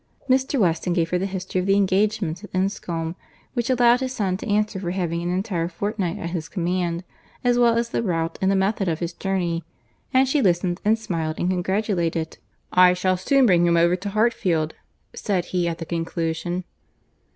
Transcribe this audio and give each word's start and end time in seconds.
Mr. 0.27 0.59
Weston 0.59 0.93
gave 0.93 1.11
her 1.11 1.19
the 1.19 1.27
history 1.27 1.59
of 1.61 1.67
the 1.67 1.75
engagements 1.75 2.43
at 2.43 2.49
Enscombe, 2.55 3.13
which 3.53 3.69
allowed 3.69 3.99
his 3.99 4.11
son 4.11 4.35
to 4.35 4.47
answer 4.49 4.79
for 4.79 4.89
having 4.89 5.21
an 5.21 5.29
entire 5.31 5.67
fortnight 5.67 6.17
at 6.17 6.31
his 6.31 6.49
command, 6.49 7.03
as 7.43 7.59
well 7.59 7.77
as 7.77 7.89
the 7.89 8.01
route 8.01 8.39
and 8.41 8.49
the 8.49 8.55
method 8.55 8.87
of 8.87 8.97
his 8.97 9.13
journey; 9.13 9.63
and 10.11 10.27
she 10.27 10.41
listened, 10.41 10.81
and 10.83 10.97
smiled, 10.97 11.37
and 11.37 11.51
congratulated. 11.51 12.39
"I 12.73 12.93
shall 12.95 13.15
soon 13.15 13.45
bring 13.45 13.67
him 13.67 13.77
over 13.77 13.95
to 13.97 14.09
Hartfield," 14.09 14.73
said 15.13 15.45
he, 15.53 15.67
at 15.67 15.77
the 15.77 15.85
conclusion. 15.85 16.63